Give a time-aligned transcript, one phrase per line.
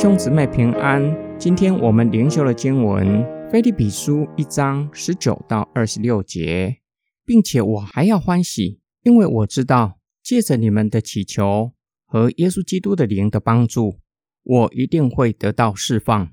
[0.00, 1.02] 兄姊妹平安。
[1.40, 3.04] 今天我们灵修的经文
[3.50, 6.78] 《菲利比书》一章十九到二十六节，
[7.24, 11.72] 并且我还要欢喜，因为我知道借着你们的祈求
[12.06, 13.98] 和耶稣基督的灵的帮助，
[14.44, 16.30] 我一定会得到释放。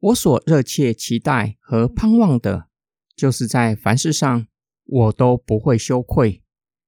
[0.00, 2.68] 我所热切期待和盼望的，
[3.14, 4.46] 就是在凡事上
[4.86, 6.42] 我都不会羞愧，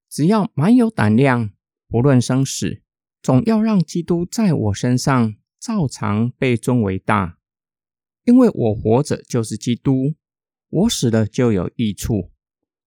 [0.09, 1.51] 只要满有胆量，
[1.87, 2.81] 不论生死，
[3.21, 5.35] 总要让基督在我身上。
[5.65, 7.39] 照常被尊为大，
[8.25, 10.15] 因为我活着就是基督，
[10.69, 12.31] 我死了就有益处。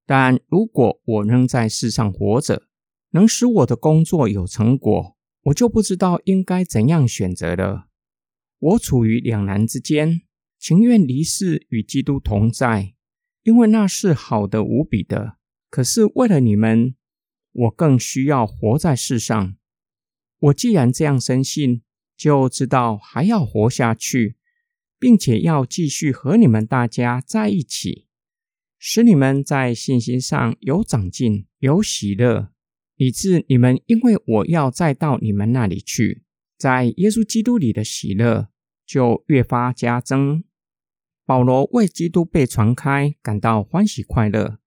[0.05, 2.67] 但如果我仍在世上活着，
[3.13, 7.87] 能使我的工作有成果，我就不知道应该怎样选择了。
[8.59, 10.21] 我处于两难之间，
[10.59, 12.93] 情愿离世与基督同在，
[13.41, 15.37] 因为那是好的无比的。
[15.71, 16.93] 可是为了你们，
[17.53, 19.55] 我更需要活在世上。
[20.37, 21.81] 我既然这样深信。
[22.17, 24.35] 就知道还要活下去，
[24.97, 28.07] 并且要继续和你们大家在一起，
[28.79, 32.49] 使你们在信心上有长进、有喜乐，
[32.95, 36.23] 以致你们因为我要再到你们那里去，
[36.57, 38.49] 在耶稣基督里的喜乐
[38.85, 40.43] 就越发加增。
[41.25, 44.57] 保罗为基督被传开感到欢喜快乐，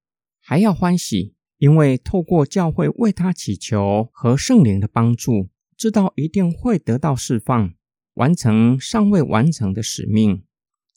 [0.41, 5.49] 还要欢喜，因为透过教会为他祈求和圣灵的帮助。
[5.81, 7.73] 知道一定会得到释放，
[8.13, 10.45] 完成尚未完成的使命。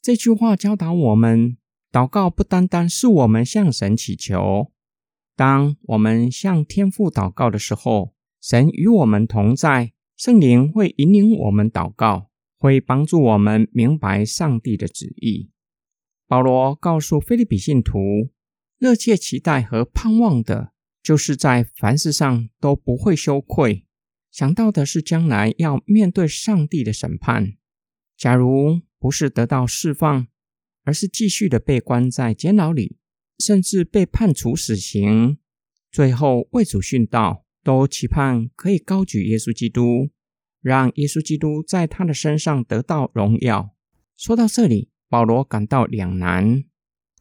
[0.02, 1.56] 这句话教导我们，
[1.90, 4.70] 祷告不单单是我们向神祈求。
[5.34, 15.50] 当我们向天父祷告的时候，神与我们同在，圣灵会引领我们祷告，会帮助我们明白上帝的旨意。
[16.28, 18.28] 保罗告诉菲利比信徒，
[18.76, 23.86] 热切期待和盼望的，就是在凡事上都不会羞愧。
[24.34, 27.52] 想到的是将来要面对上帝的审判。
[28.16, 30.26] 假如不是得到释放，
[30.82, 32.98] 而是继续的被关在监牢里，
[33.38, 35.38] 甚至被判处死刑，
[35.92, 40.10] 最后为主殉道，都期盼可以高举耶稣基督，
[40.60, 43.76] 让耶稣基督在他的身上得到荣耀。
[44.16, 46.64] 说到这里，保罗感到两难：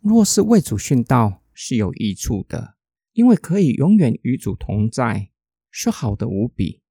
[0.01, 2.73] 若是为主殉道是有益处的，
[3.11, 5.29] 因为可以永远与主同在，
[5.69, 6.81] 是好的无比。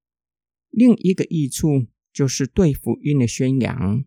[0.73, 4.05] 另一个益处就是对福音的宣扬，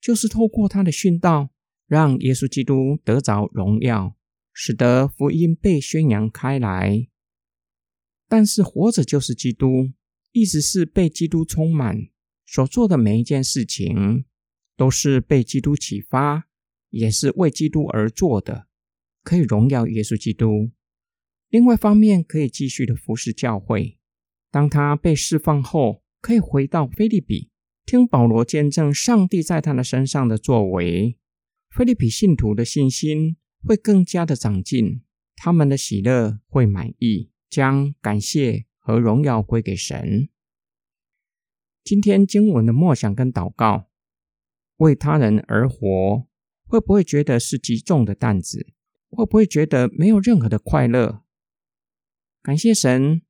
[0.00, 1.50] 就是透过他的殉道，
[1.86, 4.16] 让耶稣基督得着荣耀，
[4.52, 7.08] 使得福音被宣扬开来。
[8.28, 9.90] 但是活着就是基督，
[10.30, 12.08] 意思是被基督充满，
[12.46, 14.24] 所做的每一件事情
[14.76, 16.48] 都是被基督启发，
[16.90, 18.68] 也是为基督而做的，
[19.24, 20.70] 可以荣耀耶稣基督。
[21.48, 23.99] 另外方面，可以继续的服侍教会。
[24.50, 27.50] 当他被释放后，可以回到菲利比，
[27.86, 31.16] 听保罗见证上帝在他的身上的作为。
[31.70, 35.02] 菲利比信徒的信心会更加的长进，
[35.36, 40.28] 他们的喜乐会满意，将感谢和荣耀归给神。
[41.84, 43.88] 今天经文的默想跟祷告，
[44.78, 46.26] 为他人而活，
[46.66, 48.66] 会不会觉得是极重的担子？
[49.10, 51.22] 会不会觉得没有任何的快乐？
[52.42, 53.22] 感谢神。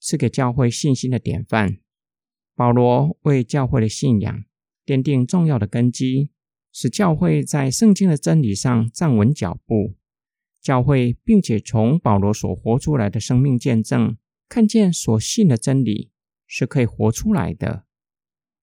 [0.00, 1.78] 是给教会信心的典范，
[2.54, 4.44] 保罗为教会的信仰
[4.84, 6.30] 奠定重要的根基，
[6.72, 9.96] 使教会在圣经的真理上站稳脚步。
[10.60, 14.16] 教会并且从保罗所活出来的生命见证，
[14.48, 16.10] 看见所信的真理
[16.46, 17.84] 是可以活出来的。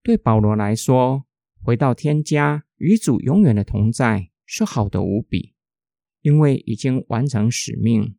[0.02, 1.24] 对保罗来说，
[1.62, 5.54] 回到天家与主永远的同在是好的无比，
[6.22, 8.16] 因为已经完成使命。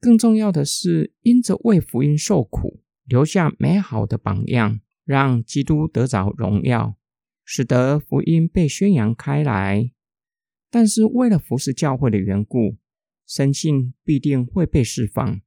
[0.00, 6.96] 更重要的是，因着为福音受苦，留下美好的榜样，让基督得着荣耀，
[7.44, 9.92] 使得福音被宣扬开来。
[10.70, 12.78] 但是，为了服侍教会的缘故，
[13.26, 15.42] 深信必定会被释放，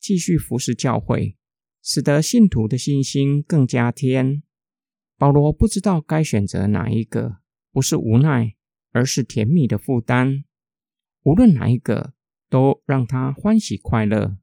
[0.00, 1.36] 继续服侍教会，
[1.82, 4.42] 使得信徒的信心更加添。
[5.18, 7.40] 保罗不知道该选择哪一个，
[7.70, 8.54] 不是无奈，
[8.92, 10.44] 而是甜蜜的负担。
[11.24, 12.14] 无论哪一个。
[12.50, 14.36] 都让他欢喜快乐。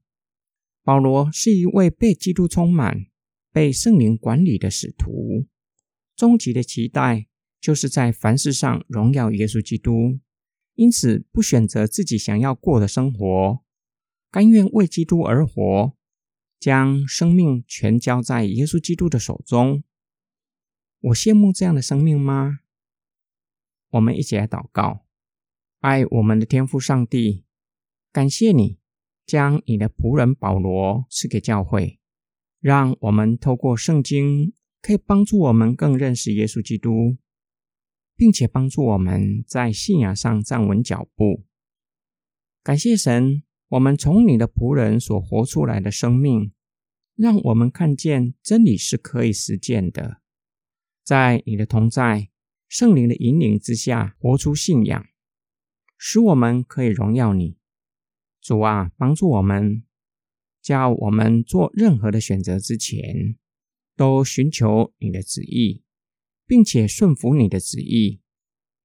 [0.82, 3.06] 保罗是一位被基督充满、
[3.52, 5.46] 被圣灵管理的使徒，
[6.16, 7.28] 终极的期待
[7.60, 10.18] 就是在凡事上荣耀耶稣基督，
[10.74, 13.62] 因此不选择自己想要过的生活，
[14.30, 15.92] 甘愿为基督而活，
[16.58, 19.84] 将生命全交在耶稣基督的手中。
[21.00, 22.60] 我羡慕这样的生命吗？
[23.90, 25.04] 我们一起来祷告，
[25.80, 27.44] 爱我们的天父上帝。
[28.10, 28.78] 感谢你
[29.26, 32.00] 将你的仆人保罗赐给教会，
[32.60, 37.18] 让我们透过圣经可以帮助我们更认识耶稣基督，
[38.16, 41.44] 并且帮助我们在信仰上站稳脚步。
[42.62, 46.52] 感谢神，我们从你的仆人所活出来的生命，
[47.14, 50.22] 让我们看见真理是可以实践的。
[51.04, 52.30] 在你的同在、
[52.66, 55.06] 圣灵的引领之下，活出信仰，
[55.98, 57.57] 使我们可以荣耀你。
[58.40, 59.82] 主啊，帮助我们，
[60.62, 63.36] 叫我们做任何的选择之前，
[63.96, 65.82] 都寻求你的旨意，
[66.46, 68.20] 并且顺服你的旨意，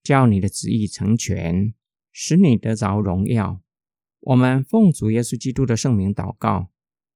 [0.02, 1.74] 叫你的旨意成全，
[2.12, 3.62] 使你得着荣耀。
[4.20, 6.72] 我们奉主耶稣基督的圣名祷告，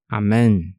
[0.07, 0.76] 阿门。